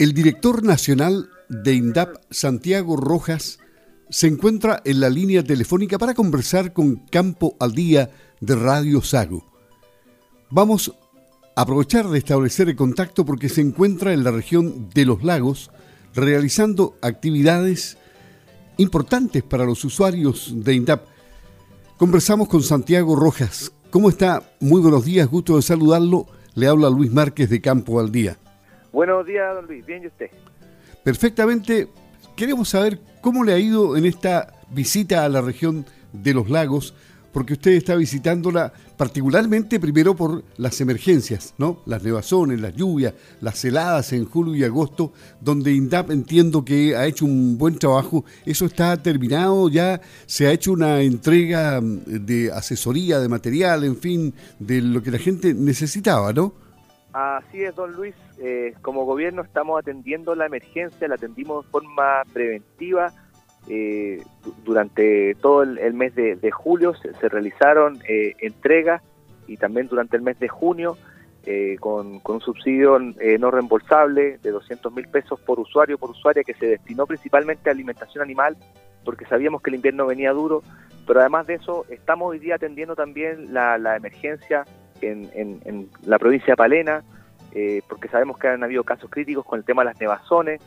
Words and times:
El 0.00 0.14
director 0.14 0.62
nacional 0.62 1.28
de 1.50 1.74
INDAP, 1.74 2.16
Santiago 2.30 2.96
Rojas, 2.96 3.58
se 4.08 4.28
encuentra 4.28 4.80
en 4.86 4.98
la 4.98 5.10
línea 5.10 5.44
telefónica 5.44 5.98
para 5.98 6.14
conversar 6.14 6.72
con 6.72 6.96
Campo 7.10 7.54
al 7.60 7.74
Día 7.74 8.10
de 8.40 8.54
Radio 8.54 9.02
Sago. 9.02 9.44
Vamos 10.48 10.94
a 11.54 11.60
aprovechar 11.60 12.08
de 12.08 12.16
establecer 12.16 12.70
el 12.70 12.76
contacto 12.76 13.26
porque 13.26 13.50
se 13.50 13.60
encuentra 13.60 14.14
en 14.14 14.24
la 14.24 14.30
región 14.30 14.88
de 14.88 15.04
los 15.04 15.22
lagos 15.22 15.70
realizando 16.14 16.96
actividades 17.02 17.98
importantes 18.78 19.42
para 19.42 19.66
los 19.66 19.84
usuarios 19.84 20.50
de 20.64 20.76
INDAP. 20.76 21.04
Conversamos 21.98 22.48
con 22.48 22.62
Santiago 22.62 23.16
Rojas. 23.16 23.70
¿Cómo 23.90 24.08
está? 24.08 24.50
Muy 24.60 24.80
buenos 24.80 25.04
días, 25.04 25.28
gusto 25.28 25.56
de 25.56 25.62
saludarlo. 25.62 26.26
Le 26.54 26.68
habla 26.68 26.88
Luis 26.88 27.12
Márquez 27.12 27.50
de 27.50 27.60
Campo 27.60 28.00
al 28.00 28.10
Día. 28.10 28.38
Buenos 28.92 29.26
días, 29.26 29.54
don 29.54 29.66
Luis. 29.66 29.84
Bien, 29.86 30.02
¿y 30.02 30.06
usted? 30.08 30.30
Perfectamente. 31.04 31.88
Queremos 32.36 32.70
saber 32.70 33.00
cómo 33.20 33.44
le 33.44 33.52
ha 33.52 33.58
ido 33.58 33.96
en 33.96 34.06
esta 34.06 34.54
visita 34.70 35.24
a 35.24 35.28
la 35.28 35.40
región 35.40 35.84
de 36.12 36.34
los 36.34 36.48
lagos, 36.48 36.94
porque 37.32 37.52
usted 37.52 37.72
está 37.72 37.94
visitándola 37.94 38.72
particularmente 38.96 39.78
primero 39.78 40.16
por 40.16 40.42
las 40.56 40.80
emergencias, 40.80 41.54
¿no? 41.58 41.80
Las 41.86 42.02
nevazones, 42.02 42.60
las 42.60 42.74
lluvias, 42.74 43.14
las 43.40 43.64
heladas 43.64 44.12
en 44.12 44.24
julio 44.24 44.56
y 44.56 44.64
agosto, 44.64 45.12
donde 45.40 45.72
INDAP 45.72 46.10
entiendo 46.10 46.64
que 46.64 46.96
ha 46.96 47.06
hecho 47.06 47.26
un 47.26 47.58
buen 47.58 47.78
trabajo. 47.78 48.24
Eso 48.44 48.66
está 48.66 48.96
terminado, 49.00 49.68
ya 49.68 50.00
se 50.26 50.46
ha 50.46 50.52
hecho 50.52 50.72
una 50.72 51.00
entrega 51.02 51.80
mm, 51.80 52.26
de 52.26 52.52
asesoría, 52.52 53.20
de 53.20 53.28
material, 53.28 53.84
en 53.84 53.96
fin, 53.96 54.34
de 54.58 54.80
lo 54.80 55.02
que 55.02 55.10
la 55.10 55.18
gente 55.18 55.54
necesitaba, 55.54 56.32
¿no? 56.32 56.69
Así 57.12 57.62
es, 57.64 57.74
don 57.74 57.92
Luis. 57.92 58.14
Eh, 58.38 58.74
como 58.82 59.04
gobierno 59.04 59.42
estamos 59.42 59.78
atendiendo 59.78 60.34
la 60.34 60.46
emergencia, 60.46 61.08
la 61.08 61.16
atendimos 61.16 61.64
de 61.64 61.70
forma 61.70 62.22
preventiva. 62.32 63.12
Eh, 63.68 64.22
durante 64.64 65.34
todo 65.34 65.62
el, 65.62 65.94
mes 65.94 66.14
de, 66.14 66.50
julio 66.50 66.94
se, 66.94 67.28
realizaron 67.28 67.98
eh, 68.08 68.34
entregas 68.38 69.02
y 69.46 69.58
también 69.58 69.86
durante 69.86 70.16
el 70.16 70.22
mes 70.22 70.38
de 70.38 70.48
junio 70.48 70.96
con, 71.78 72.20
un 72.24 72.40
subsidio 72.40 72.98
no 72.98 73.50
reembolsable 73.50 74.38
de 74.38 74.50
200 74.50 74.92
mil 74.92 75.08
pesos 75.08 75.40
por 75.40 75.58
usuario 75.60 75.98
por 75.98 76.10
usuaria 76.10 76.44
que 76.44 76.54
se 76.54 76.66
destinó 76.66 77.06
principalmente 77.06 77.68
a 77.68 77.72
alimentación 77.72 78.22
animal 78.22 78.56
porque 79.04 79.26
sabíamos 79.26 79.60
que 79.62 79.70
el 79.70 79.76
invierno 79.76 80.06
venía 80.06 80.32
duro, 80.32 80.62
pero 81.06 81.20
además 81.20 81.46
de 81.46 81.54
eso 81.54 81.84
estamos 81.90 82.30
hoy 82.30 82.38
día 82.38 82.54
atendiendo 82.54 82.94
también 82.94 83.52
la 83.52 83.96
emergencia 83.96 84.64
en, 85.02 85.88
la 86.04 86.18
provincia 86.18 86.52
de 86.52 86.56
Palena, 86.56 87.04
eh, 87.52 87.82
porque 87.88 88.08
sabemos 88.08 88.38
que 88.38 88.48
han 88.48 88.62
habido 88.62 88.84
casos 88.84 89.10
críticos 89.10 89.44
con 89.44 89.58
el 89.58 89.64
tema 89.64 89.82
de 89.82 89.86
las 89.86 90.00
nevazones. 90.00 90.60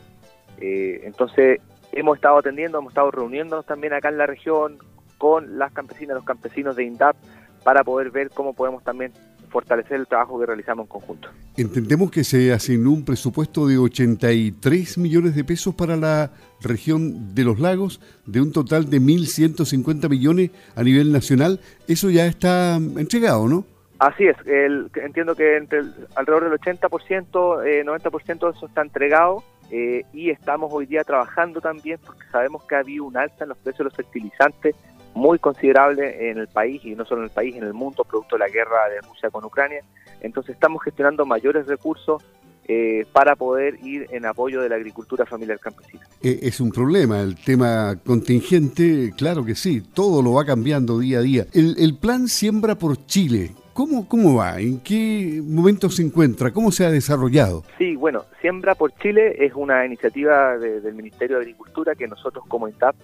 Eh, 0.60 1.02
entonces, 1.04 1.60
hemos 1.92 2.16
estado 2.16 2.38
atendiendo, 2.38 2.78
hemos 2.78 2.92
estado 2.92 3.10
reuniéndonos 3.10 3.66
también 3.66 3.92
acá 3.92 4.08
en 4.08 4.18
la 4.18 4.26
región 4.26 4.78
con 5.18 5.58
las 5.58 5.72
campesinas, 5.72 6.16
los 6.16 6.24
campesinos 6.24 6.76
de 6.76 6.84
INDAP, 6.84 7.16
para 7.62 7.82
poder 7.84 8.10
ver 8.10 8.30
cómo 8.30 8.52
podemos 8.52 8.82
también 8.84 9.12
fortalecer 9.54 10.00
el 10.00 10.08
trabajo 10.08 10.38
que 10.40 10.46
realizamos 10.46 10.84
en 10.84 10.88
conjunto. 10.88 11.28
Entendemos 11.56 12.10
que 12.10 12.24
se 12.24 12.52
asignó 12.52 12.90
un 12.90 13.04
presupuesto 13.04 13.68
de 13.68 13.78
83 13.78 14.98
millones 14.98 15.36
de 15.36 15.44
pesos 15.44 15.76
para 15.76 15.96
la 15.96 16.32
región 16.60 17.36
de 17.36 17.44
los 17.44 17.60
lagos, 17.60 18.00
de 18.26 18.40
un 18.40 18.50
total 18.50 18.90
de 18.90 19.00
1.150 19.00 20.08
millones 20.10 20.50
a 20.74 20.82
nivel 20.82 21.12
nacional. 21.12 21.60
Eso 21.86 22.10
ya 22.10 22.26
está 22.26 22.74
entregado, 22.74 23.46
¿no? 23.46 23.64
Así 24.04 24.26
es, 24.26 24.36
el, 24.44 24.90
entiendo 24.96 25.34
que 25.34 25.56
entre 25.56 25.80
alrededor 26.14 26.50
del 26.50 26.60
80%, 26.60 27.66
eh, 27.66 27.82
90% 27.86 28.38
de 28.38 28.50
eso 28.50 28.66
está 28.66 28.82
entregado 28.82 29.42
eh, 29.70 30.04
y 30.12 30.28
estamos 30.28 30.70
hoy 30.74 30.84
día 30.84 31.04
trabajando 31.04 31.62
también 31.62 31.98
porque 32.04 32.22
sabemos 32.30 32.64
que 32.64 32.74
ha 32.74 32.80
habido 32.80 33.04
un 33.04 33.16
alza 33.16 33.44
en 33.44 33.48
los 33.48 33.56
precios 33.56 33.78
de 33.78 33.84
los 33.84 33.94
fertilizantes 33.94 34.76
muy 35.14 35.38
considerable 35.38 36.28
en 36.30 36.36
el 36.36 36.48
país 36.48 36.84
y 36.84 36.94
no 36.94 37.06
solo 37.06 37.22
en 37.22 37.28
el 37.28 37.30
país, 37.30 37.56
en 37.56 37.62
el 37.62 37.72
mundo, 37.72 38.04
producto 38.04 38.36
de 38.36 38.40
la 38.40 38.48
guerra 38.48 38.90
de 38.90 39.00
Rusia 39.00 39.30
con 39.30 39.42
Ucrania. 39.42 39.80
Entonces 40.20 40.54
estamos 40.54 40.82
gestionando 40.82 41.24
mayores 41.24 41.66
recursos 41.66 42.22
eh, 42.68 43.06
para 43.10 43.36
poder 43.36 43.78
ir 43.86 44.06
en 44.10 44.26
apoyo 44.26 44.60
de 44.60 44.68
la 44.68 44.76
agricultura 44.76 45.24
familiar 45.24 45.58
campesina. 45.58 46.06
Eh, 46.20 46.40
es 46.42 46.60
un 46.60 46.70
problema 46.70 47.22
el 47.22 47.36
tema 47.36 47.96
contingente, 48.04 49.14
claro 49.16 49.46
que 49.46 49.54
sí, 49.54 49.80
todo 49.80 50.20
lo 50.20 50.34
va 50.34 50.44
cambiando 50.44 50.98
día 50.98 51.20
a 51.20 51.22
día. 51.22 51.46
El 51.54 51.96
plan 51.96 52.28
Siembra 52.28 52.74
por 52.74 53.06
Chile, 53.06 53.54
¿Cómo, 53.74 54.08
¿Cómo 54.08 54.36
va? 54.36 54.60
¿En 54.60 54.78
qué 54.78 55.42
momento 55.44 55.90
se 55.90 56.02
encuentra? 56.02 56.52
¿Cómo 56.52 56.70
se 56.70 56.86
ha 56.86 56.90
desarrollado? 56.92 57.64
Sí, 57.76 57.96
bueno, 57.96 58.24
Siembra 58.40 58.76
por 58.76 58.94
Chile 58.98 59.44
es 59.44 59.52
una 59.54 59.84
iniciativa 59.84 60.56
del 60.56 60.94
Ministerio 60.94 61.38
de 61.38 61.42
Agricultura 61.42 61.96
que 61.96 62.06
nosotros 62.06 62.44
como 62.46 62.68
INTAP 62.68 62.94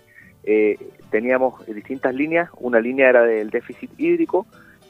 eh, 0.44 0.78
teníamos 1.10 1.66
distintas 1.66 2.14
líneas. 2.14 2.50
Una 2.60 2.78
línea 2.78 3.08
era 3.08 3.24
del 3.24 3.50
déficit 3.50 3.90
hídrico 3.98 4.46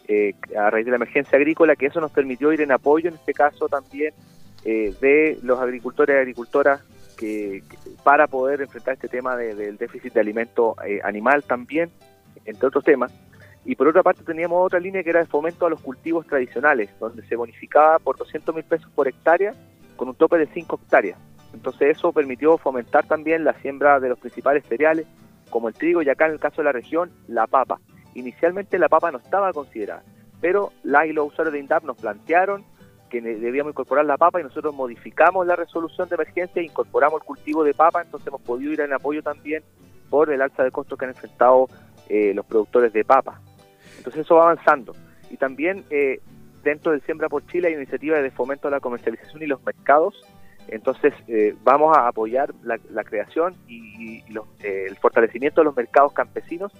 eh, 0.06 0.34
a 0.54 0.68
raíz 0.68 0.84
de 0.84 0.90
la 0.90 0.96
emergencia 0.96 1.38
agrícola, 1.38 1.74
que 1.76 1.86
eso 1.86 1.98
nos 1.98 2.10
permitió 2.10 2.52
ir 2.52 2.60
en 2.60 2.72
apoyo, 2.72 3.08
en 3.08 3.14
este 3.14 3.32
caso 3.32 3.66
también, 3.66 4.12
eh, 4.66 4.94
de 5.00 5.38
los 5.42 5.60
agricultores 5.60 6.14
y 6.14 6.18
agricultoras 6.18 6.82
que, 7.16 7.62
para 8.04 8.26
poder 8.26 8.60
enfrentar 8.60 8.94
este 8.94 9.08
tema 9.08 9.34
del 9.34 9.78
déficit 9.78 10.12
de 10.12 10.20
alimento 10.20 10.76
animal 11.02 11.42
también, 11.44 11.88
entre 12.44 12.66
otros 12.66 12.84
temas. 12.84 13.10
Y 13.64 13.74
por 13.76 13.88
otra 13.88 14.02
parte 14.02 14.22
teníamos 14.24 14.64
otra 14.64 14.80
línea 14.80 15.02
que 15.02 15.10
era 15.10 15.20
de 15.20 15.26
fomento 15.26 15.66
a 15.66 15.70
los 15.70 15.80
cultivos 15.80 16.26
tradicionales, 16.26 16.90
donde 16.98 17.26
se 17.26 17.36
bonificaba 17.36 17.98
por 17.98 18.16
200 18.16 18.54
mil 18.54 18.64
pesos 18.64 18.90
por 18.94 19.06
hectárea 19.06 19.54
con 19.96 20.08
un 20.08 20.14
tope 20.14 20.38
de 20.38 20.46
5 20.46 20.80
hectáreas. 20.82 21.18
Entonces 21.52 21.96
eso 21.96 22.12
permitió 22.12 22.56
fomentar 22.58 23.06
también 23.06 23.44
la 23.44 23.52
siembra 23.60 24.00
de 24.00 24.08
los 24.08 24.18
principales 24.18 24.64
cereales, 24.66 25.06
como 25.50 25.68
el 25.68 25.74
trigo 25.74 26.00
y 26.00 26.08
acá 26.08 26.26
en 26.26 26.32
el 26.32 26.40
caso 26.40 26.58
de 26.58 26.64
la 26.64 26.72
región, 26.72 27.10
la 27.28 27.46
papa. 27.46 27.80
Inicialmente 28.14 28.78
la 28.78 28.88
papa 28.88 29.10
no 29.10 29.18
estaba 29.18 29.52
considerada, 29.52 30.02
pero 30.40 30.72
la 30.82 31.06
y 31.06 31.12
los 31.12 31.28
usuarios 31.28 31.52
de 31.52 31.60
INDAP 31.60 31.84
nos 31.84 31.96
plantearon 31.96 32.64
que 33.10 33.20
debíamos 33.20 33.72
incorporar 33.72 34.04
la 34.06 34.16
papa 34.16 34.40
y 34.40 34.44
nosotros 34.44 34.74
modificamos 34.74 35.46
la 35.46 35.56
resolución 35.56 36.08
de 36.08 36.14
emergencia 36.14 36.62
e 36.62 36.64
incorporamos 36.64 37.20
el 37.20 37.26
cultivo 37.26 37.64
de 37.64 37.74
papa, 37.74 38.02
entonces 38.02 38.28
hemos 38.28 38.40
podido 38.40 38.72
ir 38.72 38.80
en 38.80 38.92
apoyo 38.92 39.22
también 39.22 39.64
por 40.08 40.30
el 40.32 40.40
alza 40.40 40.62
de 40.62 40.70
costos 40.70 40.98
que 40.98 41.04
han 41.04 41.10
enfrentado 41.10 41.66
eh, 42.08 42.32
los 42.34 42.46
productores 42.46 42.92
de 42.92 43.04
papa. 43.04 43.40
Entonces 44.00 44.22
eso 44.22 44.36
va 44.36 44.44
avanzando. 44.44 44.96
Y 45.30 45.36
también 45.36 45.84
eh, 45.90 46.20
dentro 46.64 46.92
del 46.92 47.02
Siembra 47.02 47.28
por 47.28 47.46
Chile 47.46 47.68
hay 47.68 47.74
una 47.74 47.82
iniciativa 47.82 48.18
de 48.18 48.30
fomento 48.30 48.68
a 48.68 48.70
la 48.70 48.80
comercialización 48.80 49.42
y 49.42 49.46
los 49.46 49.62
mercados. 49.62 50.14
Entonces 50.68 51.12
eh, 51.28 51.54
vamos 51.62 51.94
a 51.96 52.08
apoyar 52.08 52.54
la, 52.62 53.04
creación 53.04 53.56
y, 53.68 54.22
eh, 54.60 54.86
el 54.88 54.96
fortalecimiento 54.96 55.60
de 55.60 55.66
los 55.66 55.76
mercados 55.76 56.12
campesinos 56.14 56.72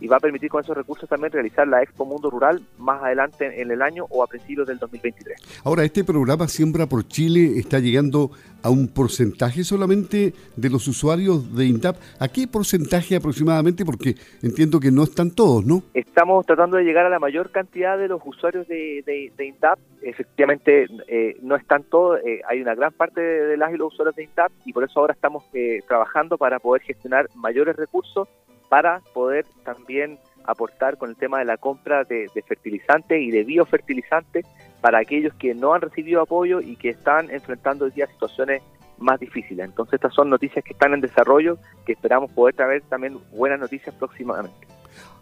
y 0.00 0.06
va 0.06 0.16
a 0.16 0.20
permitir 0.20 0.48
con 0.48 0.62
esos 0.62 0.76
recursos 0.76 1.08
también 1.08 1.32
realizar 1.32 1.66
la 1.66 1.82
Expo 1.82 2.04
Mundo 2.04 2.30
Rural 2.30 2.62
más 2.78 3.02
adelante 3.02 3.60
en 3.60 3.70
el 3.70 3.82
año 3.82 4.06
o 4.10 4.22
a 4.22 4.26
principios 4.26 4.66
del 4.66 4.78
2023. 4.78 5.62
Ahora, 5.64 5.84
este 5.84 6.04
programa 6.04 6.48
Siembra 6.48 6.86
por 6.86 7.06
Chile 7.06 7.58
está 7.58 7.78
llegando 7.78 8.30
a 8.62 8.70
un 8.70 8.88
porcentaje 8.88 9.64
solamente 9.64 10.32
de 10.56 10.70
los 10.70 10.88
usuarios 10.88 11.54
de 11.56 11.66
INTAP. 11.66 11.96
¿A 12.18 12.28
qué 12.28 12.46
porcentaje 12.48 13.16
aproximadamente? 13.16 13.84
Porque 13.84 14.14
entiendo 14.42 14.80
que 14.80 14.90
no 14.90 15.04
están 15.04 15.30
todos, 15.30 15.64
¿no? 15.64 15.82
Estamos 15.94 16.44
tratando 16.46 16.76
de 16.76 16.84
llegar 16.84 17.06
a 17.06 17.10
la 17.10 17.18
mayor 17.18 17.50
cantidad 17.50 17.96
de 17.98 18.08
los 18.08 18.20
usuarios 18.24 18.66
de, 18.66 19.04
de, 19.06 19.46
INTAP. 19.46 19.78
Efectivamente, 20.02 20.86
eh, 21.06 21.36
no 21.42 21.56
están 21.56 21.84
todos. 21.84 22.20
Eh, 22.24 22.40
hay 22.48 22.60
una 22.60 22.74
gran 22.74 22.92
parte 22.92 23.20
de, 23.20 23.56
las 23.56 23.72
y 23.72 23.76
los 23.76 23.92
usuarios 23.92 24.16
de 24.16 24.24
INTAP 24.24 24.52
y 24.64 24.72
por 24.72 24.84
eso 24.84 25.00
ahora 25.00 25.14
estamos 25.14 25.44
eh, 25.52 25.80
trabajando 25.86 26.36
para 26.36 26.58
poder 26.58 26.82
gestionar 26.82 27.28
mayores 27.34 27.76
recursos 27.76 28.28
para 28.68 29.00
poder 29.14 29.46
también 29.64 30.18
aportar 30.44 30.96
con 30.96 31.10
el 31.10 31.16
tema 31.16 31.38
de 31.38 31.44
la 31.44 31.58
compra 31.58 32.04
de, 32.04 32.28
fertilizantes 32.46 33.20
y 33.20 33.30
de 33.30 33.44
biofertilizantes 33.44 34.46
para 34.80 34.98
aquellos 34.98 35.34
que 35.34 35.54
no 35.54 35.74
han 35.74 35.82
recibido 35.82 36.22
apoyo 36.22 36.60
y 36.60 36.76
que 36.76 36.90
están 36.90 37.30
enfrentando 37.30 37.84
hoy 37.84 37.90
día 37.90 38.06
situaciones 38.06 38.62
más 38.98 39.20
difíciles. 39.20 39.66
Entonces 39.66 39.94
estas 39.94 40.14
son 40.14 40.30
noticias 40.30 40.64
que 40.64 40.72
están 40.72 40.94
en 40.94 41.00
desarrollo, 41.00 41.58
que 41.84 41.92
esperamos 41.92 42.30
poder 42.32 42.54
traer 42.54 42.82
también 42.82 43.18
buenas 43.30 43.60
noticias 43.60 43.94
próximamente. 43.94 44.77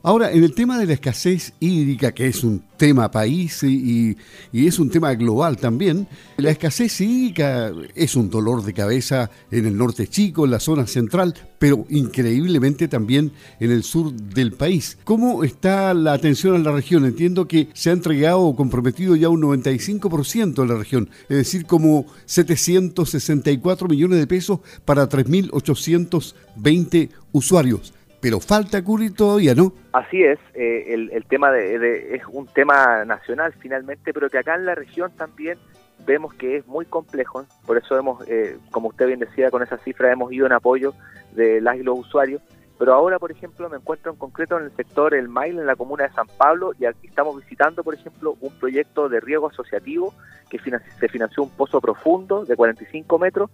Ahora, 0.06 0.30
en 0.30 0.44
el 0.44 0.54
tema 0.54 0.78
de 0.78 0.86
la 0.86 0.92
escasez 0.92 1.52
hídrica, 1.58 2.12
que 2.12 2.28
es 2.28 2.44
un 2.44 2.62
tema 2.76 3.10
país 3.10 3.64
y, 3.64 4.16
es 4.52 4.78
un 4.78 4.88
tema 4.88 5.12
global 5.14 5.56
también, 5.56 6.06
la 6.36 6.52
escasez 6.52 7.00
hídrica 7.00 7.72
es 7.92 8.14
un 8.14 8.30
dolor 8.30 8.62
de 8.62 8.72
cabeza 8.72 9.32
en 9.50 9.66
el 9.66 9.76
norte 9.76 10.06
chico, 10.06 10.44
en 10.44 10.52
la 10.52 10.60
zona 10.60 10.86
central, 10.86 11.34
pero 11.58 11.86
increíblemente 11.90 12.86
también 12.86 13.32
en 13.58 13.72
el 13.72 13.82
sur 13.82 14.12
del 14.12 14.52
país. 14.52 14.96
¿Cómo 15.02 15.42
está 15.42 15.92
la 15.92 16.12
atención 16.12 16.54
a 16.54 16.60
la 16.60 16.70
región? 16.70 17.04
Entiendo 17.04 17.48
que 17.48 17.70
se 17.74 17.90
ha 17.90 17.92
entregado 17.92 18.42
o 18.42 18.54
comprometido 18.54 19.16
ya 19.16 19.28
un 19.28 19.42
95% 19.42 20.62
en 20.62 20.68
la 20.68 20.76
región, 20.76 21.10
es 21.28 21.36
decir, 21.36 21.66
como 21.66 22.06
764 22.26 23.88
millones 23.88 24.20
de 24.20 24.28
pesos 24.28 24.60
para 24.84 25.08
3.820 25.08 27.08
usuarios 27.32 27.92
pero 28.26 28.40
falta 28.40 28.82
cubrir 28.82 29.14
todavía, 29.14 29.54
¿no? 29.54 29.72
Así 29.92 30.20
es, 30.20 30.40
eh, 30.54 30.92
el, 31.12 31.24
tema 31.26 31.52
de, 31.52 32.16
es 32.16 32.22
un 32.32 32.48
tema 32.48 33.04
nacional 33.04 33.54
finalmente, 33.60 34.12
pero 34.12 34.28
que 34.28 34.38
acá 34.38 34.56
en 34.56 34.66
la 34.66 34.74
región 34.74 35.12
también 35.16 35.58
vemos 36.04 36.34
que 36.34 36.56
es 36.56 36.66
muy 36.66 36.86
complejo, 36.86 37.46
por 37.64 37.78
eso 37.78 37.96
hemos, 37.96 38.24
como 38.72 38.88
usted 38.88 39.06
bien 39.06 39.20
decía, 39.20 39.52
con 39.52 39.62
esa 39.62 39.78
cifra 39.78 40.10
hemos 40.10 40.32
ido 40.32 40.44
en 40.44 40.52
apoyo 40.54 40.92
de 41.36 41.60
las 41.60 41.76
y 41.76 41.84
los 41.84 42.00
usuarios, 42.00 42.42
pero 42.80 42.94
ahora, 42.94 43.20
por 43.20 43.30
ejemplo, 43.30 43.68
me 43.70 43.76
encuentro 43.76 44.10
en 44.10 44.18
concreto 44.18 44.58
en 44.58 44.64
el 44.64 44.74
sector 44.74 45.14
El 45.14 45.28
Mail, 45.28 45.60
en 45.60 45.66
la 45.66 45.76
comuna 45.76 46.08
de 46.08 46.12
San 46.12 46.26
Pablo, 46.26 46.72
y 46.80 46.84
aquí 46.84 47.06
estamos 47.06 47.36
visitando, 47.36 47.84
por 47.84 47.94
ejemplo, 47.94 48.36
un 48.40 48.58
proyecto 48.58 49.08
de 49.08 49.20
riego 49.20 49.46
asociativo 49.46 50.12
que 50.50 50.58
se 50.58 51.08
financió 51.08 51.44
un 51.44 51.50
pozo 51.50 51.80
profundo 51.80 52.44
de 52.44 52.56
45 52.56 53.20
metros 53.20 53.50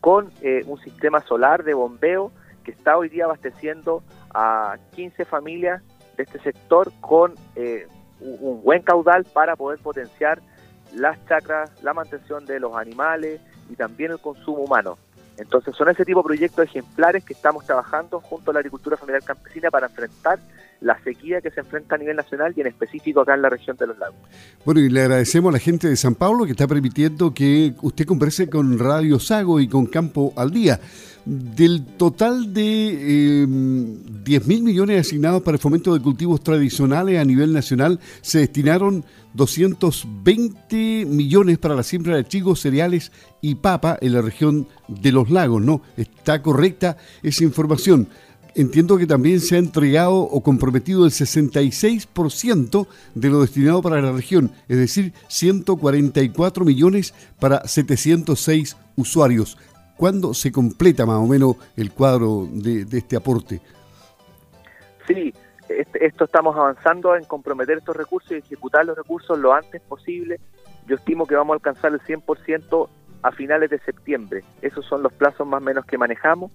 con 0.00 0.30
eh, 0.42 0.62
un 0.68 0.78
sistema 0.78 1.22
solar 1.22 1.64
de 1.64 1.74
bombeo 1.74 2.30
que 2.62 2.70
está 2.70 2.96
hoy 2.96 3.08
día 3.08 3.24
abasteciendo 3.24 4.02
a 4.34 4.78
15 4.94 5.24
familias 5.24 5.82
de 6.16 6.24
este 6.24 6.38
sector 6.40 6.92
con 7.00 7.34
eh, 7.56 7.86
un 8.20 8.62
buen 8.62 8.82
caudal 8.82 9.24
para 9.24 9.56
poder 9.56 9.78
potenciar 9.80 10.40
las 10.94 11.18
chacras, 11.26 11.70
la 11.82 11.94
mantención 11.94 12.44
de 12.46 12.60
los 12.60 12.76
animales 12.76 13.40
y 13.68 13.76
también 13.76 14.12
el 14.12 14.18
consumo 14.18 14.62
humano. 14.62 14.98
Entonces 15.38 15.74
son 15.74 15.88
ese 15.88 16.04
tipo 16.04 16.20
de 16.20 16.24
proyectos 16.24 16.66
ejemplares 16.66 17.24
que 17.24 17.32
estamos 17.32 17.64
trabajando 17.64 18.20
junto 18.20 18.50
a 18.50 18.54
la 18.54 18.60
agricultura 18.60 18.96
familiar 18.96 19.22
campesina 19.22 19.70
para 19.70 19.86
enfrentar 19.86 20.38
la 20.82 21.02
sequía 21.02 21.40
que 21.40 21.50
se 21.50 21.60
enfrenta 21.60 21.94
a 21.94 21.98
nivel 21.98 22.16
nacional 22.16 22.52
y 22.56 22.60
en 22.60 22.66
específico 22.66 23.20
acá 23.20 23.34
en 23.34 23.42
la 23.42 23.48
región 23.48 23.76
de 23.76 23.86
los 23.86 23.98
lagos. 23.98 24.18
Bueno, 24.64 24.80
y 24.80 24.88
le 24.88 25.02
agradecemos 25.02 25.50
a 25.50 25.52
la 25.52 25.58
gente 25.58 25.88
de 25.88 25.96
San 25.96 26.14
Pablo 26.14 26.44
que 26.44 26.52
está 26.52 26.66
permitiendo 26.66 27.32
que 27.32 27.74
usted 27.82 28.04
converse 28.04 28.50
con 28.50 28.78
Radio 28.78 29.18
Sago 29.18 29.60
y 29.60 29.68
con 29.68 29.86
Campo 29.86 30.32
al 30.36 30.50
Día. 30.50 30.80
Del 31.24 31.84
total 31.96 32.52
de 32.52 33.44
eh, 33.44 33.46
10 33.46 34.46
mil 34.48 34.64
millones 34.64 35.06
asignados 35.06 35.42
para 35.42 35.54
el 35.54 35.60
fomento 35.60 35.94
de 35.94 36.00
cultivos 36.00 36.42
tradicionales 36.42 37.20
a 37.20 37.24
nivel 37.24 37.52
nacional, 37.52 38.00
se 38.22 38.40
destinaron 38.40 39.04
220 39.34 41.06
millones 41.06 41.58
para 41.58 41.76
la 41.76 41.84
siembra 41.84 42.16
de 42.16 42.24
chigos, 42.24 42.60
cereales 42.60 43.12
y 43.40 43.54
papa 43.54 43.96
en 44.00 44.14
la 44.14 44.22
región 44.22 44.66
de 44.88 45.12
los 45.12 45.30
lagos, 45.30 45.62
¿no? 45.62 45.82
Está 45.96 46.42
correcta 46.42 46.96
esa 47.22 47.44
información. 47.44 48.08
Entiendo 48.54 48.98
que 48.98 49.06
también 49.06 49.40
se 49.40 49.56
ha 49.56 49.58
entregado 49.58 50.14
o 50.14 50.42
comprometido 50.42 51.06
el 51.06 51.10
66% 51.10 52.86
de 53.14 53.30
lo 53.30 53.40
destinado 53.40 53.80
para 53.80 54.02
la 54.02 54.12
región, 54.12 54.52
es 54.68 54.76
decir, 54.76 55.14
144 55.28 56.64
millones 56.64 57.14
para 57.40 57.66
706 57.66 58.76
usuarios. 58.96 59.56
¿Cuándo 59.96 60.34
se 60.34 60.52
completa 60.52 61.06
más 61.06 61.16
o 61.16 61.26
menos 61.26 61.56
el 61.76 61.92
cuadro 61.92 62.46
de, 62.50 62.86
este 62.92 63.16
aporte? 63.16 63.62
Sí, 65.06 65.32
este, 65.68 66.04
esto 66.04 66.24
estamos 66.24 66.54
avanzando 66.54 67.16
en 67.16 67.24
comprometer 67.24 67.78
estos 67.78 67.96
recursos 67.96 68.32
y 68.32 68.34
ejecutar 68.34 68.84
los 68.84 68.98
recursos 68.98 69.38
lo 69.38 69.54
antes 69.54 69.80
posible. 69.80 70.40
Yo 70.86 70.96
estimo 70.96 71.26
que 71.26 71.36
vamos 71.36 71.54
a 71.54 71.56
alcanzar 71.56 71.92
el 71.92 72.00
100% 72.00 72.88
a 73.22 73.32
finales 73.32 73.70
de 73.70 73.78
septiembre. 73.78 74.44
Esos 74.60 74.84
son 74.84 75.02
los 75.02 75.12
plazos 75.12 75.46
más 75.46 75.62
o 75.62 75.64
menos 75.64 75.86
que 75.86 75.96
manejamos. 75.96 76.52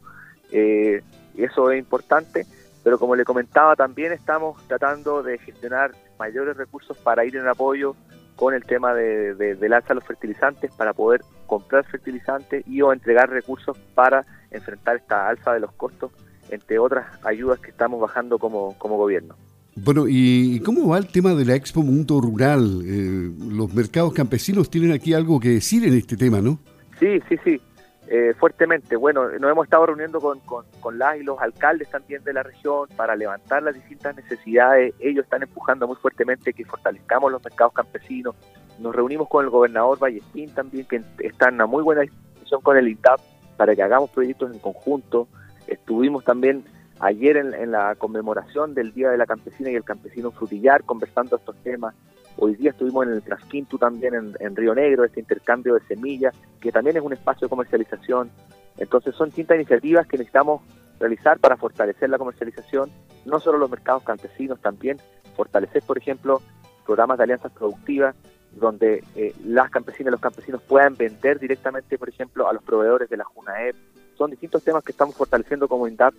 Eh, 0.51 1.01
eso 1.43 1.71
es 1.71 1.79
importante, 1.79 2.45
pero 2.83 2.97
como 2.97 3.15
le 3.15 3.25
comentaba, 3.25 3.75
también 3.75 4.11
estamos 4.11 4.61
tratando 4.67 5.23
de 5.23 5.37
gestionar 5.39 5.91
mayores 6.17 6.57
recursos 6.57 6.97
para 6.97 7.25
ir 7.25 7.35
en 7.35 7.47
apoyo 7.47 7.95
con 8.35 8.53
el 8.53 8.63
tema 8.63 8.93
de, 8.93 9.35
del 9.35 9.73
alza 9.73 9.89
de 9.89 9.95
los 9.95 10.05
fertilizantes 10.05 10.71
para 10.71 10.93
poder 10.93 11.21
comprar 11.47 11.85
fertilizantes 11.85 12.65
y 12.67 12.81
o 12.81 12.93
entregar 12.93 13.29
recursos 13.29 13.77
para 13.95 14.25
enfrentar 14.51 14.97
esta 14.97 15.27
alza 15.27 15.53
de 15.53 15.59
los 15.59 15.71
costos, 15.73 16.11
entre 16.49 16.79
otras 16.79 17.05
ayudas 17.25 17.59
que 17.59 17.71
estamos 17.71 17.99
bajando 17.99 18.37
como, 18.37 18.77
como 18.77 18.97
gobierno. 18.97 19.35
Bueno, 19.75 20.05
¿y 20.07 20.59
cómo 20.61 20.87
va 20.87 20.97
el 20.97 21.07
tema 21.07 21.35
de 21.35 21.45
la 21.45 21.55
Expo 21.55 21.83
Mundo 21.83 22.19
Rural? 22.19 22.81
Eh, 22.83 23.29
los 23.51 23.71
mercados 23.73 24.11
campesinos 24.11 24.71
tienen 24.71 24.91
aquí 24.91 25.13
algo 25.13 25.39
que 25.39 25.49
decir 25.49 25.85
en 25.85 25.93
este 25.93 26.17
tema, 26.17 26.41
¿no? 26.41 26.57
Sí, 26.99 27.19
sí, 27.29 27.35
sí. 27.43 27.61
Eh, 28.09 28.33
fuertemente. 28.39 28.95
Bueno, 28.95 29.29
nos 29.37 29.51
hemos 29.51 29.65
estado 29.65 29.87
reuniendo 29.87 30.21
con, 30.21 30.39
con, 30.39 30.97
las 30.97 31.17
y 31.17 31.23
los 31.23 31.41
alcaldes 31.41 31.89
también 31.89 32.23
de 32.23 32.31
la 32.31 32.41
región 32.41 32.87
para 32.95 33.17
levantar 33.17 33.61
las 33.63 33.75
distintas 33.75 34.15
necesidades. 34.15 34.93
Ellos 34.99 35.25
están 35.25 35.43
empujando 35.43 35.87
muy 35.87 35.97
fuertemente 35.97 36.53
que 36.53 36.63
fortalezcamos 36.63 37.31
los 37.31 37.43
mercados 37.43 37.73
campesinos. 37.73 38.33
Nos 38.79 38.95
reunimos 38.95 39.27
con 39.27 39.43
el 39.43 39.51
gobernador 39.51 39.99
Vallestín 39.99 40.53
también, 40.53 40.85
que 40.85 41.01
está 41.19 41.49
en 41.49 41.55
una 41.55 41.65
muy 41.65 41.83
buena 41.83 42.01
disposición 42.01 42.61
con 42.61 42.77
el 42.77 42.87
INTAP 42.87 43.19
para 43.57 43.75
que 43.75 43.83
hagamos 43.83 44.09
proyectos 44.11 44.53
en 44.53 44.59
conjunto. 44.59 45.27
Estuvimos 45.67 46.23
también 46.23 46.63
ayer 46.99 47.35
en, 47.35 47.53
en 47.53 47.71
la 47.71 47.95
conmemoración 47.95 48.73
del 48.73 48.93
Día 48.93 49.09
de 49.09 49.17
la 49.17 49.25
Campesina 49.25 49.69
y 49.69 49.75
el 49.75 49.83
Campesino 49.83 50.31
Frutillar 50.31 50.85
conversando 50.85 51.35
estos 51.35 51.57
temas. 51.57 51.93
Hoy 52.39 52.55
día 52.55 52.69
estuvimos 52.69 53.07
en 53.07 53.13
el 53.13 53.23
Trasquinto 53.23 53.79
también 53.79 54.13
en, 54.39 54.55
Río 54.55 54.75
Negro, 54.75 55.03
este 55.03 55.19
intercambio 55.19 55.73
de 55.73 55.81
semillas, 55.87 56.35
que 56.61 56.71
también 56.71 56.95
es 56.95 57.03
un 57.03 57.13
espacio 57.13 57.47
de 57.47 57.49
comercialización. 57.49 58.29
Entonces 58.77 59.15
son 59.15 59.29
distintas 59.29 59.55
iniciativas 59.55 60.05
que 60.05 60.17
necesitamos 60.17 60.61
realizar 60.99 61.39
para 61.39 61.57
fortalecer 61.57 62.11
la 62.11 62.19
comercialización, 62.19 62.91
no 63.25 63.39
solo 63.39 63.57
los 63.57 63.71
mercados 63.71 64.03
campesinos, 64.03 64.61
también 64.61 64.97
fortalecer, 65.35 65.81
por 65.81 65.97
ejemplo, 65.97 66.41
programas 66.85 67.17
de 67.17 67.23
alianzas 67.23 67.51
productivas, 67.51 68.15
donde 68.51 69.03
eh, 69.15 69.33
las 69.43 69.71
campesinas 69.71 70.09
y 70.09 70.11
los 70.11 70.21
campesinos 70.21 70.61
puedan 70.61 70.95
vender 70.95 71.39
directamente, 71.39 71.97
por 71.97 72.09
ejemplo, 72.09 72.47
a 72.47 72.53
los 72.53 72.61
proveedores 72.63 73.09
de 73.09 73.17
la 73.17 73.23
JUNAEP. 73.23 73.75
Son 74.15 74.29
distintos 74.29 74.63
temas 74.63 74.83
que 74.83 74.91
estamos 74.91 75.15
fortaleciendo 75.15 75.67
como 75.67 75.87
INDAP 75.87 76.13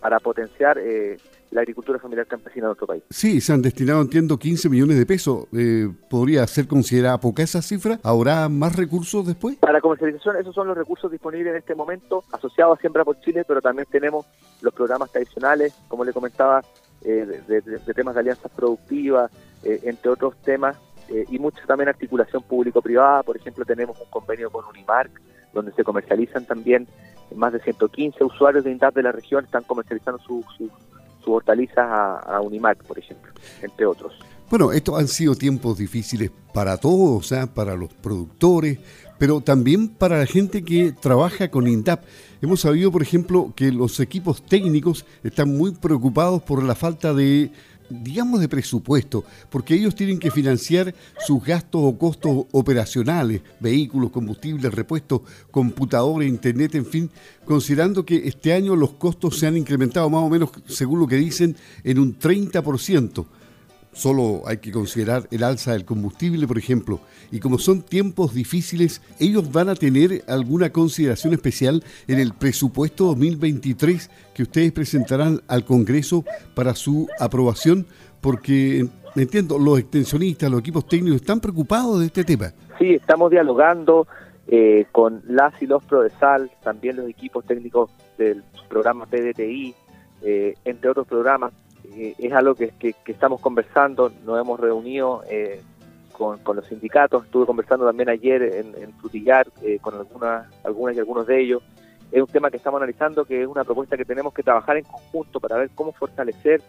para 0.00 0.18
potenciar 0.18 0.78
eh, 0.78 1.16
la 1.50 1.60
agricultura 1.62 1.98
familiar 1.98 2.26
campesina 2.26 2.66
de 2.66 2.68
nuestro 2.68 2.86
país. 2.86 3.02
Sí, 3.10 3.40
se 3.40 3.52
han 3.52 3.62
destinado, 3.62 4.00
entiendo, 4.00 4.38
15 4.38 4.68
millones 4.68 4.98
de 4.98 5.06
pesos. 5.06 5.46
Eh, 5.52 5.88
¿Podría 6.08 6.46
ser 6.46 6.66
considerada 6.66 7.18
poca 7.18 7.42
esa 7.42 7.60
cifra? 7.60 7.98
¿Habrá 8.02 8.48
más 8.48 8.76
recursos 8.76 9.26
después? 9.26 9.56
Para 9.56 9.80
comercialización, 9.80 10.36
esos 10.36 10.54
son 10.54 10.68
los 10.68 10.76
recursos 10.76 11.10
disponibles 11.10 11.52
en 11.52 11.58
este 11.58 11.74
momento, 11.74 12.24
asociados 12.32 12.78
a 12.78 12.80
Siembra 12.80 13.04
por 13.04 13.20
Chile, 13.20 13.44
pero 13.46 13.60
también 13.60 13.86
tenemos 13.90 14.26
los 14.62 14.72
programas 14.72 15.10
tradicionales, 15.10 15.74
como 15.88 16.04
le 16.04 16.12
comentaba, 16.12 16.62
eh, 17.02 17.42
de, 17.48 17.94
temas 17.94 18.14
de 18.14 18.20
alianzas 18.20 18.50
productivas, 18.54 19.30
eh, 19.64 19.80
entre 19.84 20.10
otros 20.10 20.36
temas, 20.42 20.76
y 21.28 21.40
mucha 21.40 21.60
también 21.66 21.88
articulación 21.88 22.40
público-privada. 22.44 23.24
Por 23.24 23.36
ejemplo, 23.36 23.64
tenemos 23.64 23.98
un 23.98 24.08
convenio 24.10 24.48
con 24.48 24.64
Unimark, 24.66 25.10
donde 25.52 25.72
se 25.72 25.82
comercializan 25.82 26.46
también 26.46 26.86
más 27.34 27.52
de 27.52 27.60
115 27.60 28.24
usuarios 28.24 28.64
de 28.64 28.72
INDAP 28.72 28.94
de 28.94 29.02
la 29.02 29.12
región, 29.12 29.44
están 29.44 29.62
comercializando 29.64 30.20
sus 30.22 30.44
su 31.22 31.32
hortalizas 31.32 31.78
a, 31.78 32.40
Unimac, 32.40 32.82
por 32.84 32.98
ejemplo, 32.98 33.32
entre 33.62 33.86
otros. 33.86 34.12
Bueno, 34.48 34.72
estos 34.72 34.98
han 34.98 35.06
sido 35.06 35.34
tiempos 35.34 35.78
difíciles 35.78 36.30
para 36.52 36.76
todos, 36.76 37.26
sea, 37.26 37.46
para 37.46 37.76
los 37.76 37.92
productores, 37.94 38.78
pero 39.18 39.40
también 39.40 39.88
para 39.88 40.18
la 40.18 40.26
gente 40.26 40.64
que 40.64 40.92
trabaja 40.92 41.50
con 41.50 41.68
INDAP. 41.68 42.02
Hemos 42.42 42.60
sabido, 42.60 42.90
por 42.90 43.02
ejemplo, 43.02 43.52
que 43.54 43.70
los 43.70 44.00
equipos 44.00 44.42
técnicos 44.42 45.04
están 45.22 45.56
muy 45.56 45.72
preocupados 45.72 46.42
por 46.42 46.64
la 46.64 46.74
falta 46.74 47.14
de 47.14 47.52
digamos, 47.90 48.40
de 48.40 48.48
presupuesto, 48.48 49.24
porque 49.50 49.74
ellos 49.74 49.94
tienen 49.94 50.18
que 50.18 50.30
financiar 50.30 50.94
sus 51.26 51.44
gastos 51.44 51.82
o 51.84 51.98
costos 51.98 52.46
operacionales, 52.52 53.42
vehículos, 53.58 54.10
combustibles, 54.10 54.72
repuestos, 54.72 55.22
computadores, 55.50 56.28
internet, 56.28 56.74
en 56.76 56.86
fin, 56.86 57.10
considerando 57.44 58.06
que 58.06 58.28
este 58.28 58.52
año 58.52 58.76
los 58.76 58.92
costos 58.92 59.38
se 59.38 59.46
han 59.46 59.56
incrementado 59.56 60.08
más 60.08 60.22
o 60.22 60.30
menos, 60.30 60.50
según 60.66 61.00
lo 61.00 61.06
que 61.06 61.16
dicen, 61.16 61.56
en 61.84 61.98
un 61.98 62.18
30%. 62.18 63.26
Solo 63.92 64.42
hay 64.46 64.58
que 64.58 64.70
considerar 64.70 65.26
el 65.32 65.42
alza 65.42 65.72
del 65.72 65.84
combustible, 65.84 66.46
por 66.46 66.58
ejemplo. 66.58 67.00
Y 67.32 67.40
como 67.40 67.58
son 67.58 67.82
tiempos 67.82 68.32
difíciles, 68.34 69.02
ellos 69.18 69.50
van 69.50 69.68
a 69.68 69.74
tener 69.74 70.22
alguna 70.28 70.70
consideración 70.70 71.32
especial 71.32 71.82
en 72.06 72.20
el 72.20 72.32
presupuesto 72.32 73.06
2023 73.06 74.10
que 74.32 74.42
ustedes 74.44 74.72
presentarán 74.72 75.40
al 75.48 75.64
Congreso 75.64 76.24
para 76.54 76.74
su 76.74 77.08
aprobación, 77.18 77.86
porque 78.20 78.86
entiendo, 79.16 79.58
los 79.58 79.78
extensionistas, 79.80 80.50
los 80.50 80.60
equipos 80.60 80.86
técnicos 80.86 81.20
están 81.20 81.40
preocupados 81.40 82.00
de 82.00 82.06
este 82.06 82.24
tema. 82.24 82.52
Sí, 82.78 82.94
estamos 82.94 83.30
dialogando 83.30 84.06
eh, 84.46 84.86
con 84.92 85.22
las 85.26 85.60
y 85.60 85.66
los 85.66 85.84
PRODESAL, 85.84 86.50
también 86.62 86.96
los 86.96 87.08
equipos 87.08 87.44
técnicos 87.44 87.90
del 88.18 88.44
programa 88.68 89.06
PDTI, 89.06 89.74
eh, 90.22 90.54
entre 90.64 90.90
otros 90.90 91.06
programas 91.06 91.52
eh, 91.96 92.14
es 92.18 92.32
algo 92.32 92.54
que, 92.54 92.72
estamos 93.06 93.40
conversando, 93.40 94.12
nos 94.24 94.40
hemos 94.40 94.60
reunido 94.60 95.22
eh, 95.28 95.60
con, 96.12 96.38
los 96.54 96.66
sindicatos, 96.66 97.24
estuve 97.24 97.46
conversando 97.46 97.86
también 97.86 98.10
ayer 98.10 98.42
en, 98.42 98.74
en 98.74 98.94
eh, 99.62 99.78
con 99.80 99.94
algunas, 99.94 100.46
algunas 100.64 100.96
y 100.96 100.98
algunos 100.98 101.26
de 101.26 101.40
ellos. 101.40 101.62
Es 102.12 102.20
un 102.20 102.28
tema 102.28 102.50
que 102.50 102.58
estamos 102.58 102.78
analizando, 102.78 103.24
que 103.24 103.42
es 103.42 103.46
una 103.46 103.64
propuesta 103.64 103.96
que 103.96 104.04
tenemos 104.04 104.34
que 104.34 104.42
trabajar 104.42 104.76
en 104.76 104.84
conjunto 104.84 105.40
para 105.40 105.56
ver 105.56 105.70
cómo 105.74 105.92
fortalecer 105.92 106.60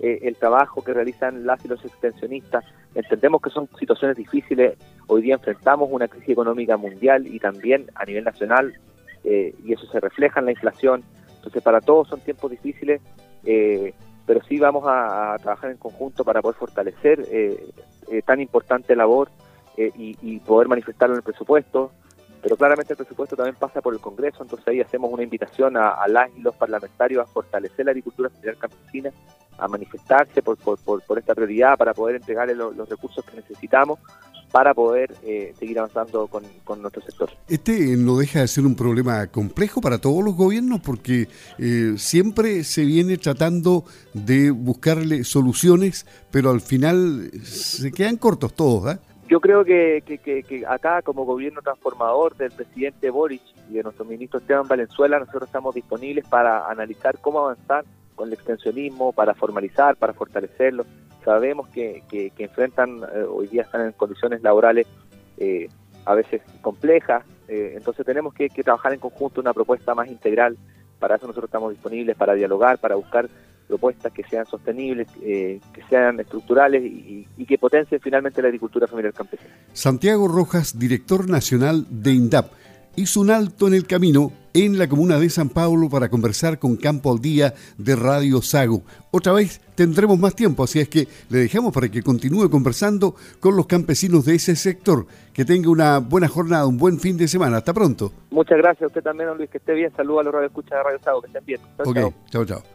el 0.00 0.34
trabajo 0.36 0.82
que 0.82 0.92
realizan 0.92 1.46
las 1.46 1.64
y 1.64 1.68
los 1.68 1.84
extensionistas. 1.84 2.64
Entendemos 2.96 3.40
que 3.40 3.50
son 3.50 3.68
situaciones 3.78 4.16
difíciles, 4.16 4.76
hoy 5.06 5.22
día 5.22 5.34
enfrentamos 5.34 5.88
una 5.90 6.08
crisis 6.08 6.30
económica 6.30 6.76
mundial 6.76 7.26
y 7.28 7.38
también 7.38 7.86
a 7.94 8.04
nivel 8.04 8.24
nacional, 8.24 8.74
y 9.22 9.72
eso 9.72 9.86
se 9.86 10.00
refleja 10.00 10.40
en 10.40 10.46
la 10.46 10.52
inflación. 10.52 11.04
Entonces, 11.36 11.62
para 11.62 11.80
todos 11.80 12.08
son 12.08 12.20
tiempos 12.20 12.50
difíciles. 12.50 13.02
Eh, 13.44 13.94
pero 14.26 14.42
sí 14.44 14.58
vamos 14.58 14.84
a, 14.86 15.36
trabajar 15.40 15.70
en 15.70 15.76
conjunto 15.76 16.24
para 16.24 16.40
poder 16.40 16.56
fortalecer 16.56 17.26
eh, 17.30 17.70
eh, 18.10 18.22
tan 18.22 18.40
importante 18.40 18.96
labor 18.96 19.30
eh, 19.76 19.90
y, 19.96 20.38
poder 20.40 20.68
manifestarlo 20.68 21.14
en 21.14 21.18
el 21.18 21.22
presupuesto. 21.24 21.90
Pero 22.42 22.56
claramente 22.56 22.92
el 22.92 22.98
presupuesto 22.98 23.36
también 23.36 23.56
pasa 23.56 23.80
por 23.80 23.94
el 23.94 24.00
Congreso, 24.00 24.42
entonces 24.42 24.68
ahí 24.68 24.80
hacemos 24.80 25.10
una 25.10 25.22
invitación 25.22 25.78
a, 25.78 26.06
las 26.08 26.30
y 26.36 26.42
los 26.42 26.54
parlamentarios 26.54 27.26
a 27.26 27.32
fortalecer 27.32 27.86
la 27.86 27.92
agricultura 27.92 28.28
familiar 28.28 28.56
campesina, 28.58 29.10
a 29.56 29.66
manifestarse 29.66 30.42
por, 30.42 30.58
por, 30.58 30.78
por, 30.78 31.18
esta 31.18 31.34
prioridad 31.34 31.78
para 31.78 31.94
poder 31.94 32.16
entregarle 32.16 32.54
los 32.54 32.86
recursos 32.88 33.24
que 33.24 33.36
necesitamos 33.36 33.98
para 34.54 34.72
poder 34.72 35.12
eh, 35.24 35.52
seguir 35.58 35.80
avanzando 35.80 36.28
con, 36.28 36.44
nuestro 36.80 37.02
sector. 37.02 37.28
Este 37.48 37.96
no 37.96 38.18
deja 38.18 38.38
de 38.38 38.46
ser 38.46 38.64
un 38.64 38.76
problema 38.76 39.26
complejo 39.26 39.80
para 39.80 39.98
todos 39.98 40.24
los 40.24 40.36
gobiernos 40.36 40.80
porque 40.80 41.26
eh, 41.58 41.94
siempre 41.96 42.62
se 42.62 42.84
viene 42.84 43.18
tratando 43.18 43.82
de 44.12 44.52
buscarle 44.52 45.24
soluciones, 45.24 46.06
pero 46.30 46.50
al 46.50 46.60
final 46.60 47.32
se 47.42 47.90
quedan 47.90 48.16
cortos 48.16 48.54
todos. 48.54 48.94
¿eh? 48.94 48.98
Yo 49.28 49.40
creo 49.40 49.64
que, 49.64 50.04
que, 50.06 50.64
acá 50.68 51.02
como 51.02 51.24
gobierno 51.24 51.60
transformador 51.60 52.36
del 52.36 52.52
presidente 52.52 53.10
Boric 53.10 53.42
y 53.68 53.74
de 53.74 53.82
nuestro 53.82 54.04
ministro 54.04 54.38
Esteban 54.38 54.68
Valenzuela, 54.68 55.18
nosotros 55.18 55.48
estamos 55.48 55.74
disponibles 55.74 56.28
para 56.28 56.70
analizar 56.70 57.18
cómo 57.20 57.40
avanzar 57.40 57.84
con 58.14 58.28
el 58.28 58.34
extensionismo, 58.34 59.12
para 59.12 59.34
formalizar, 59.34 59.96
para 59.96 60.12
fortalecerlo 60.12 60.84
sabemos 61.24 61.68
que, 61.68 62.02
que, 62.08 62.32
enfrentan, 62.38 63.00
eh, 63.14 63.22
hoy 63.28 63.48
día 63.48 63.62
están 63.62 63.86
en 63.86 63.92
condiciones 63.92 64.42
laborales 64.42 64.86
eh, 65.38 65.68
a 66.04 66.14
veces 66.14 66.42
complejas, 66.60 67.24
eh, 67.48 67.72
entonces 67.76 68.04
tenemos 68.04 68.34
que, 68.34 68.48
trabajar 68.50 68.92
en 68.92 69.00
conjunto 69.00 69.40
una 69.40 69.54
propuesta 69.54 69.94
más 69.94 70.08
integral, 70.08 70.56
para 70.98 71.16
eso 71.16 71.26
nosotros 71.26 71.48
estamos 71.48 71.72
disponibles 71.72 72.16
para 72.16 72.34
dialogar, 72.34 72.78
para 72.78 72.94
buscar 72.94 73.28
propuestas 73.66 74.12
que 74.12 74.22
sean 74.24 74.44
sostenibles, 74.44 75.08
que 75.10 75.60
sean 75.88 76.20
estructurales 76.20 76.84
y, 76.84 77.26
y, 77.36 77.46
que 77.46 77.56
potencien 77.56 77.98
finalmente 77.98 78.42
la 78.42 78.48
agricultura 78.48 78.86
familiar 78.86 79.14
campesina. 79.14 79.50
Santiago 79.72 80.28
Rojas, 80.28 80.78
director 80.78 81.28
nacional 81.28 81.86
de 81.88 82.12
INDAP 82.12 82.52
hizo 82.96 83.20
un 83.20 83.30
alto 83.30 83.66
en 83.66 83.74
el 83.74 83.86
camino 83.86 84.32
en 84.54 84.78
la 84.78 84.88
comuna 84.88 85.18
de 85.18 85.28
San 85.28 85.48
Paulo 85.48 85.90
para 85.90 86.08
conversar 86.08 86.58
con 86.58 86.76
Campo 86.76 87.12
al 87.12 87.20
Día 87.20 87.54
de 87.76 87.96
Radio 87.96 88.40
Sago. 88.40 88.82
Otra 89.10 89.32
vez 89.32 89.60
tendremos 89.74 90.18
más 90.18 90.34
tiempo, 90.34 90.64
así 90.64 90.78
es 90.80 90.88
que 90.88 91.08
le 91.28 91.38
dejamos 91.38 91.72
para 91.72 91.88
que 91.88 92.02
continúe 92.02 92.48
conversando 92.48 93.16
con 93.40 93.56
los 93.56 93.66
campesinos 93.66 94.24
de 94.24 94.36
ese 94.36 94.56
sector. 94.56 95.06
Que 95.32 95.44
tenga 95.44 95.68
una 95.68 95.98
buena 95.98 96.28
jornada, 96.28 96.66
un 96.66 96.78
buen 96.78 97.00
fin 97.00 97.16
de 97.16 97.26
semana. 97.26 97.56
Hasta 97.56 97.74
pronto. 97.74 98.12
Muchas 98.30 98.58
gracias 98.58 98.84
a 98.84 98.86
usted 98.86 99.02
también, 99.02 99.28
Luis. 99.36 99.50
Que 99.50 99.58
esté 99.58 99.74
bien. 99.74 99.92
Saludos 99.96 100.20
a 100.20 100.24
los 100.24 100.34
radio 100.34 100.46
escucha 100.46 100.76
de 100.76 100.82
Radio 100.84 100.98
Sago. 101.02 101.20
Que 101.20 101.26
estén 101.26 101.44
bien. 101.44 101.60
ok, 101.78 102.14
chao, 102.30 102.44
chao. 102.44 102.73